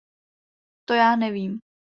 [0.85, 1.59] To já nevím.